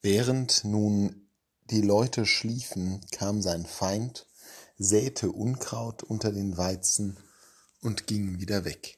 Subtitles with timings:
[0.00, 1.28] Während nun
[1.70, 4.26] die Leute schliefen, kam sein Feind,
[4.78, 7.18] säte Unkraut unter den Weizen
[7.80, 8.96] und ging wieder weg.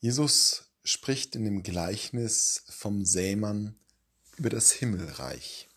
[0.00, 3.76] Jesus spricht in dem Gleichnis vom Sämann
[4.36, 5.68] über das Himmelreich.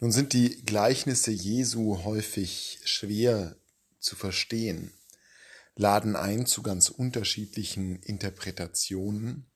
[0.00, 3.56] Nun sind die Gleichnisse Jesu häufig schwer
[3.98, 4.92] zu verstehen,
[5.74, 9.47] laden ein zu ganz unterschiedlichen Interpretationen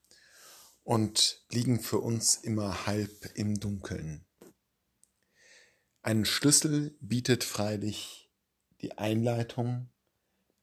[0.82, 4.24] und liegen für uns immer halb im Dunkeln.
[6.02, 8.30] Einen Schlüssel bietet freilich
[8.80, 9.88] die Einleitung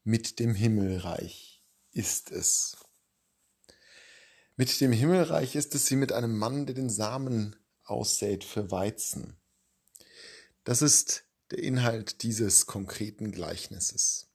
[0.03, 2.77] mit dem Himmelreich ist es.
[4.55, 9.39] Mit dem Himmelreich ist es wie mit einem Mann, der den Samen aussät für Weizen.
[10.63, 14.29] Das ist der Inhalt dieses konkreten Gleichnisses.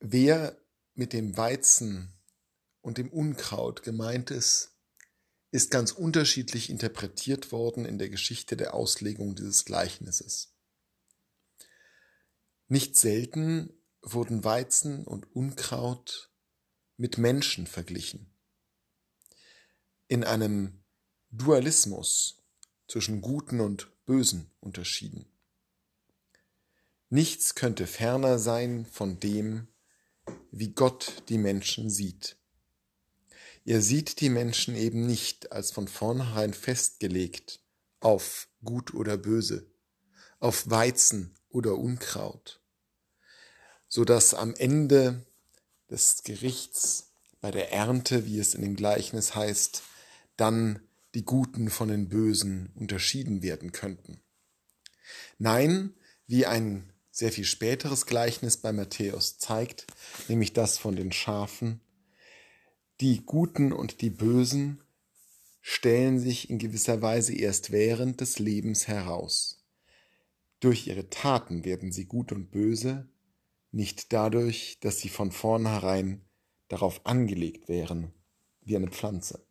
[0.00, 0.60] Wer
[0.94, 2.12] mit dem Weizen
[2.84, 4.76] und dem Unkraut gemeint ist,
[5.50, 10.52] ist ganz unterschiedlich interpretiert worden in der Geschichte der Auslegung dieses Gleichnisses.
[12.68, 16.30] Nicht selten wurden Weizen und Unkraut
[16.98, 18.30] mit Menschen verglichen.
[20.06, 20.84] In einem
[21.30, 22.42] Dualismus
[22.86, 25.24] zwischen Guten und Bösen unterschieden.
[27.08, 29.68] Nichts könnte ferner sein von dem,
[30.50, 32.36] wie Gott die Menschen sieht.
[33.64, 37.60] Er sieht die Menschen eben nicht als von vornherein festgelegt
[38.00, 39.66] auf Gut oder Böse,
[40.38, 42.60] auf Weizen oder Unkraut,
[43.88, 45.24] so dass am Ende
[45.90, 49.82] des Gerichts bei der Ernte, wie es in dem Gleichnis heißt,
[50.36, 50.80] dann
[51.14, 54.20] die Guten von den Bösen unterschieden werden könnten.
[55.38, 55.94] Nein,
[56.26, 59.86] wie ein sehr viel späteres Gleichnis bei Matthäus zeigt,
[60.28, 61.80] nämlich das von den Schafen,
[63.00, 64.80] die Guten und die Bösen
[65.60, 69.64] stellen sich in gewisser Weise erst während des Lebens heraus.
[70.60, 73.08] Durch ihre Taten werden sie gut und böse,
[73.72, 76.20] nicht dadurch, dass sie von vornherein
[76.68, 78.12] darauf angelegt wären,
[78.62, 79.44] wie eine Pflanze.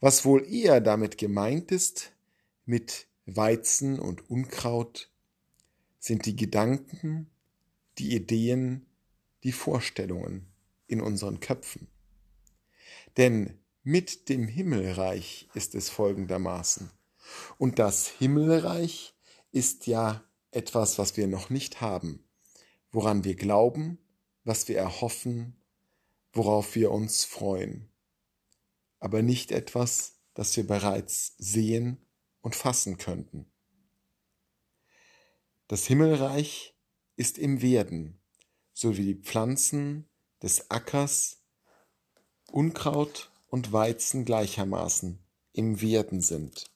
[0.00, 2.12] Was wohl eher damit gemeint ist,
[2.66, 5.10] mit Weizen und Unkraut,
[5.98, 7.30] sind die Gedanken,
[7.98, 8.86] die Ideen,
[9.44, 10.52] die Vorstellungen
[10.86, 11.88] in unseren Köpfen.
[13.16, 16.90] Denn mit dem Himmelreich ist es folgendermaßen.
[17.58, 19.14] Und das Himmelreich
[19.50, 22.24] ist ja etwas, was wir noch nicht haben,
[22.90, 23.98] woran wir glauben,
[24.44, 25.56] was wir erhoffen,
[26.32, 27.92] worauf wir uns freuen
[29.02, 32.06] aber nicht etwas, das wir bereits sehen
[32.40, 33.50] und fassen könnten.
[35.66, 36.76] Das Himmelreich
[37.16, 38.20] ist im Werden,
[38.72, 40.08] so wie die Pflanzen
[40.40, 41.41] des Ackers,
[42.52, 45.18] Unkraut und Weizen gleichermaßen
[45.52, 46.70] im Werden sind.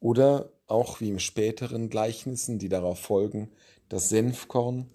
[0.00, 3.50] Oder auch wie im späteren Gleichnissen, die darauf folgen,
[3.88, 4.90] das Senfkorn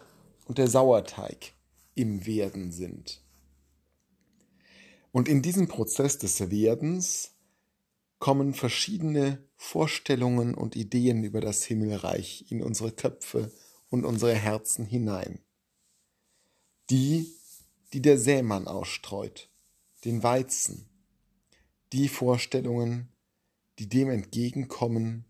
[0.45, 1.53] und der Sauerteig
[1.95, 3.21] im Werden sind.
[5.11, 7.31] Und in diesem Prozess des Werdens
[8.19, 13.51] kommen verschiedene Vorstellungen und Ideen über das Himmelreich in unsere Köpfe
[13.89, 15.39] und unsere Herzen hinein.
[16.89, 17.33] Die,
[17.93, 19.49] die der Sämann ausstreut,
[20.05, 20.89] den Weizen,
[21.91, 23.09] die Vorstellungen,
[23.79, 25.25] die dem entgegenkommen,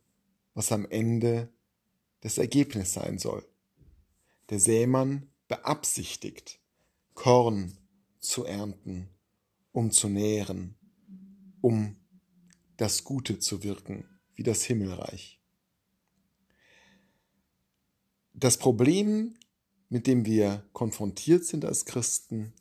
[0.54, 1.50] was am Ende
[2.22, 3.46] das Ergebnis sein soll.
[4.50, 6.60] Der Sämann beabsichtigt,
[7.14, 7.78] Korn
[8.20, 9.10] zu ernten
[9.74, 10.76] um zu nähren,
[11.60, 11.98] um
[12.78, 14.06] das Gute zu wirken,
[14.36, 15.40] wie das Himmelreich.
[18.34, 19.36] Das Problem,
[19.90, 22.54] mit dem wir konfrontiert sind als Christen,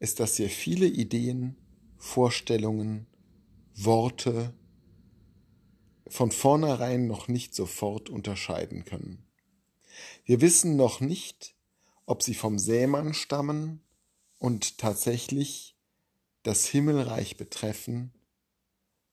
[0.00, 1.56] ist, dass wir viele Ideen,
[1.98, 3.06] Vorstellungen,
[3.76, 4.52] Worte
[6.08, 9.24] von vornherein noch nicht sofort unterscheiden können.
[10.24, 11.54] Wir wissen noch nicht,
[12.06, 13.82] ob sie vom Sämann stammen
[14.38, 15.76] und tatsächlich
[16.42, 18.12] das Himmelreich betreffen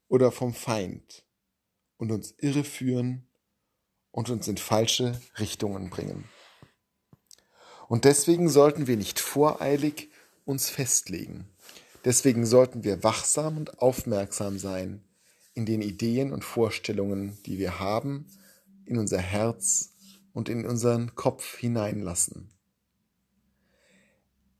[0.08, 1.26] oder vom Feind
[1.98, 3.28] und uns irreführen
[4.12, 6.24] und uns in falsche Richtungen bringen.
[7.90, 10.10] Und deswegen sollten wir nicht voreilig
[10.48, 11.46] uns festlegen.
[12.06, 15.04] Deswegen sollten wir wachsam und aufmerksam sein
[15.54, 18.28] in den Ideen und Vorstellungen, die wir haben,
[18.86, 19.94] in unser Herz
[20.32, 22.50] und in unseren Kopf hineinlassen.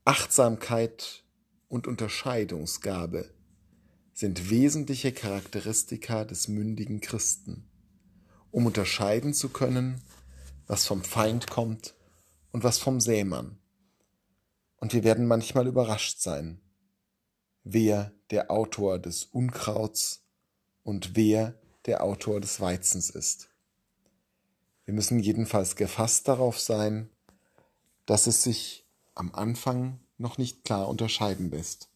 [0.04, 1.24] Achtsamkeit
[1.70, 3.30] und Unterscheidungsgabe
[4.14, 7.70] sind wesentliche Charakteristika des mündigen Christen,
[8.52, 10.02] um unterscheiden zu können,
[10.66, 11.94] was vom Feind kommt
[12.52, 13.58] und was vom Sämann.
[14.78, 16.62] Und wir werden manchmal überrascht sein,
[17.64, 20.24] wer der Autor des Unkrauts
[20.84, 23.50] und wer der Autor des Weizens ist.
[24.86, 27.10] Wir müssen jedenfalls gefasst darauf sein,
[28.06, 28.86] dass es sich
[29.16, 31.90] am Anfang noch nicht klar unterscheiden lässt,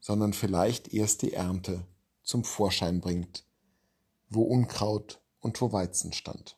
[0.00, 1.86] sondern vielleicht erst die Ernte
[2.22, 3.44] zum Vorschein bringt,
[4.28, 6.56] wo Unkraut und wo Weizen stand.